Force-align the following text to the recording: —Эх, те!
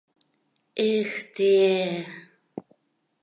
—Эх, 0.93 1.11
те! 1.35 1.49